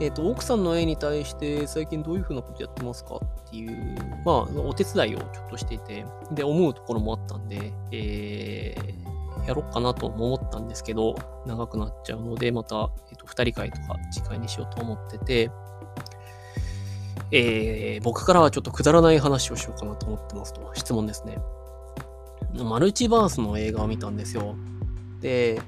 [0.00, 15.50] えっ、ー、と、奥さんの絵に対して最近どういうふうなことやってますかっていう、まあ、お手伝いをちょっとしていて、で、思うところもあったんで、えー、やろうかなと思ったんですけど、長くなっちゃうので、また、えっ、ー、と、二人会とか次回にしようと思ってて、
[17.30, 21.38] えー、僕からはちょっとくだらない話をしようかなと思ってますと、質問ですね。
[22.54, 24.54] マルチバースの映画を見たんですよ。
[25.20, 25.60] で、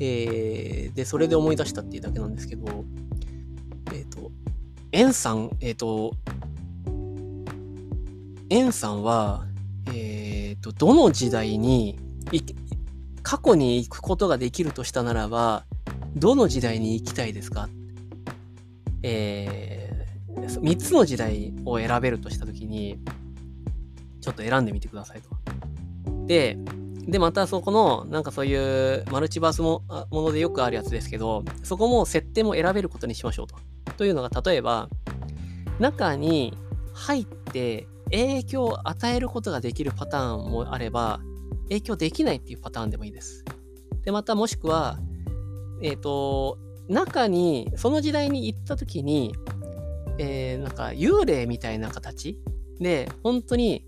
[0.00, 2.84] えー、で、それで思い出したっていうだけなんですけど、
[3.92, 4.30] えっ、ー、と、
[4.92, 6.14] エンさん、えっ、ー、と、
[8.50, 9.46] エンさんは、
[9.86, 11.98] えっ、ー、と、どの時代に、
[13.22, 15.64] 過去に行くことができるとしたならば、
[16.16, 17.68] どの時代に行きたいですか？
[19.02, 22.98] えー、3つの時代を選べるとしたときに、
[24.20, 25.28] ちょっと選んでみてくださいと。
[26.26, 26.58] で、
[27.08, 33.56] で、またそこの、なんかそういうマルチバースもものでよくあるやつですけど、そこも設定も選べることにしましょうと。
[33.96, 34.90] というのが、例えば、
[35.78, 36.54] 中に
[36.92, 41.20] 入って影響を与えることができるパターンもあれば、
[41.70, 43.42] 影響できないっていうパターンでもいいです。
[44.04, 44.98] で、またもしくは、
[45.82, 49.34] えっ、ー、と、中に、その時代に行った時に、
[50.18, 52.38] えー、なんか幽霊みたいな形
[52.80, 53.86] で、本当に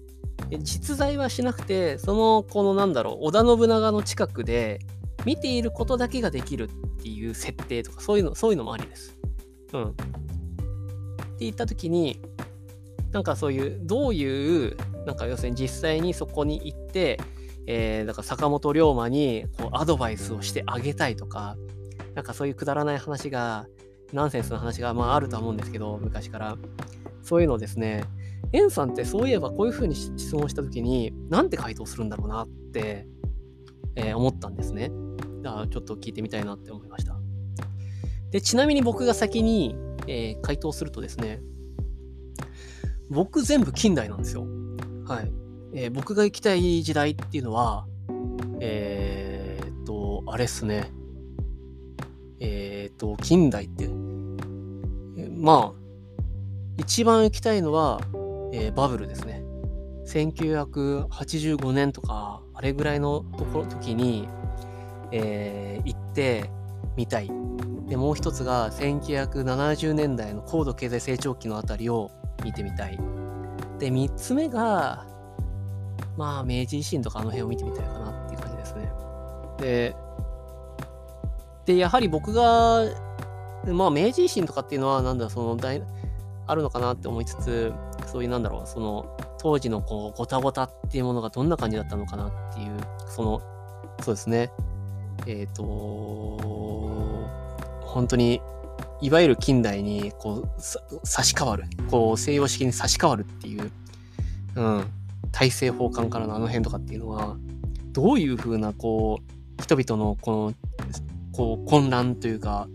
[0.58, 4.80] 実在はしなくて、その、このなんだろう、織田信長の近くで
[5.24, 9.16] 見ていることだけができるっていう設定とか、そういうの、そういうのもありです。
[9.72, 9.88] うん。
[9.90, 10.04] って
[11.40, 12.20] 言った時に、
[13.12, 14.76] なんかそういう、どういう、
[15.06, 17.18] なんか要するに実際にそこに行って、
[17.66, 21.56] えー、だから坂本龍馬にこうアドバイスをしてあげたいとか、
[22.14, 23.66] なんかそういうくだらない話が、
[24.12, 26.56] ナンセンスの話がまああるとは思うんですけど、昔から。
[27.22, 28.04] そういうのをですね、
[28.52, 33.06] エンさんってそういえばこういうふうに質問した時に、なんて回答するんだろうなって、
[33.96, 34.90] えー、思ったんですね。
[35.42, 37.16] だからちょっと聞いてみたいなって思いました。
[38.30, 39.74] で、ちなみに僕が先に、
[40.06, 41.40] えー、回答するとですね、
[43.08, 44.46] 僕全部近代なんですよ。
[45.04, 45.32] はい。
[45.72, 47.86] えー、僕が行きたい時代っていうのは、
[48.60, 50.92] えー、っと、あれっすね。
[52.38, 53.88] えー、っと、近代って、
[55.36, 55.80] まあ、
[56.78, 58.00] 一番行きたいのは、
[58.52, 59.42] えー、バブルですね。
[60.06, 64.28] 1985年とか、あれぐらいのところ時に、
[65.12, 66.50] えー、行って
[66.96, 67.30] みたい。
[67.88, 72.10] で、もう一つが1970年代の高度経済成長期のあたりを
[72.44, 72.98] 見てみたい。
[73.78, 75.06] で、三つ目が、
[76.16, 78.92] まあ、明治維新とかあの辺を見てみたいかなっていう感じですね。
[79.58, 79.96] で、
[81.66, 82.84] で、やはり僕が、
[83.66, 85.82] まあ、明治維新とかっていうのは、なんだ、その大、
[86.46, 87.72] あるのかなって思いつつ、
[88.10, 92.76] そういうなんだろう、その、当時のこう、ごたごたっていうものがどんな感じだったのかなっていう、
[93.08, 93.42] その、
[94.02, 94.50] そうですね。
[95.26, 95.62] えっ、ー、と、
[97.82, 98.42] 本当に、
[99.00, 100.60] いわゆる近代にこう
[101.04, 103.70] 差し替わる、こう西洋式に差し替わるっていう、
[104.56, 104.84] うん、
[105.32, 107.36] 大政奉還からのあの辺とかっていうのは、
[107.92, 110.54] どういうふうなこう、人々のこの、
[111.32, 112.68] こう混乱というか、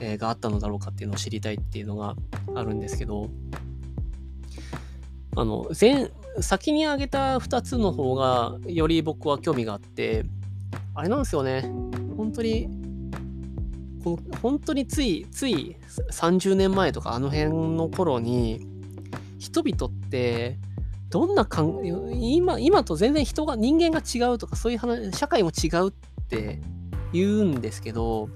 [0.00, 2.16] え、があったのだろうかっていうのを知りたいっていうのが
[2.54, 3.30] あるんですけど、
[5.36, 6.10] あの、前、
[6.40, 10.24] 先に挙げた2つの方が、より僕は興味があって、
[10.94, 11.62] あれなんですよね。
[12.16, 12.68] 本当に
[14.04, 15.76] この本当についつい
[16.12, 18.66] 30年前とかあの辺の頃に
[19.38, 20.58] 人々って
[21.08, 21.80] どんな感
[22.12, 25.92] 今今と全然人が人間が違うとかそういう話社会も違うっ
[26.28, 26.60] て
[27.12, 28.28] 言うんですけど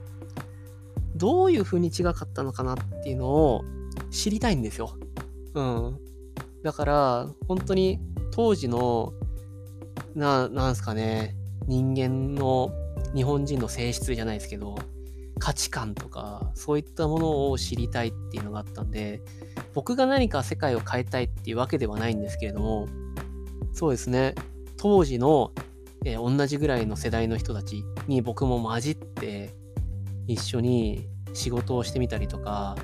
[1.17, 3.65] どういう風に違かったのかなっていうのを
[4.11, 4.97] 知りたいんですよ。
[5.55, 6.01] うん。
[6.63, 8.01] だから本当に
[8.31, 9.13] 当時の
[10.15, 11.35] ななんすかね
[11.67, 12.71] 人間の
[13.15, 14.77] 日本人の性質じゃないですけど
[15.39, 19.23] 価値観とかそういったものを知りたいっていうのがあったんで
[19.75, 22.89] 僕が何か世界を変えたいっていうわけではないんですけれども
[23.73, 24.35] そうですね
[24.77, 25.53] 当時の、
[26.05, 29.55] えー、同じぐらいの世代の人たちに僕も混じって
[30.27, 32.77] 一緒に仕事をしてみたりとか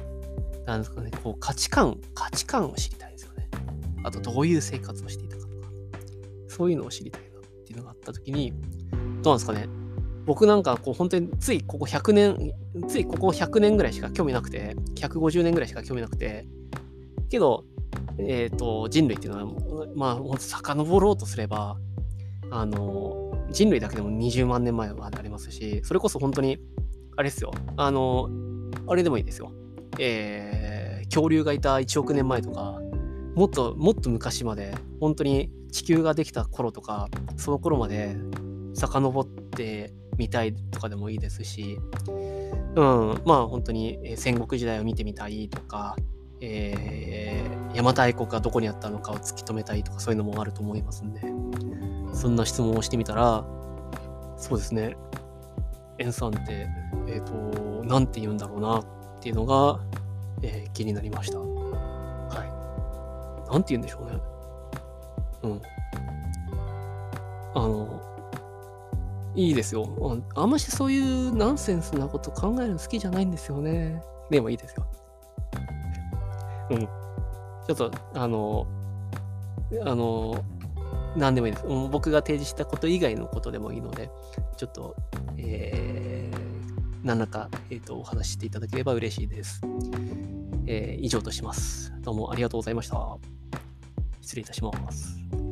[0.66, 3.13] なんですかねこう価値観価値観を知りたい。
[4.04, 5.54] あとどういう生活をしていたかとか。
[6.48, 9.68] そういうのを知りたいなっていうのがあった時にどうなんですかね。
[10.26, 12.52] 僕なんかこう本当についここ100年、
[12.88, 16.46] ついここ100年ぐらいしか興味なくて、150年ぐらいしか興味なくて、
[17.28, 17.64] けど、
[18.18, 21.76] えっ、ー、と、人類っていうのは、まあ、ほんと遡ろうとすれば、
[22.50, 26.58] あの、人類だけでも20万年前はありますし、それこそ本当に、
[27.16, 28.30] あれですよ、あの、
[28.86, 29.52] あれでもいいですよ。
[29.98, 32.80] えー、恐竜がいた1億年前とか、
[33.34, 38.16] もっともっと昔まで、本当に地球ができた頃とか、その頃まで
[38.74, 41.78] 遡ってみたいとかでもいいですし、
[42.76, 45.96] うん、まあ本当に戦国時代を見てみたいとか、
[46.40, 51.20] えー、邪馬台国がどこにあったのかを突き止めたいとかそういうのもあると思いますんで、
[52.12, 53.44] そんな質問をしてみたら、
[54.36, 54.96] そうですね、
[55.98, 56.68] エンさんって、
[57.08, 58.84] えっ、ー、と、なんて言うんだろうなっ
[59.20, 59.80] ていうのが、
[60.42, 61.53] えー、気になりました。
[63.54, 63.58] はい。
[63.58, 64.20] なんて言うんでしょうね。
[65.42, 65.62] うん。
[67.54, 68.02] あの、
[69.34, 69.86] いいですよ。
[70.34, 74.02] あんましそういうナンセンスなこと考えるの好きじゃないんですよね。
[74.30, 74.86] でもいいですよ。
[76.70, 76.80] うん。
[76.80, 78.66] ちょっと、あの、
[79.84, 80.44] あの、
[81.16, 81.64] 何でもいいです。
[81.90, 84.10] 僕が提示したこと以外のことでもいいので、
[84.56, 84.96] ちょっと、
[85.36, 89.60] えー、何らか、えっ、ー、と、お話ししていただければ嬉しいです。
[90.66, 91.92] えー、以上とします。
[92.00, 93.33] どうもありがとうございました。
[94.24, 95.43] 失礼いたします。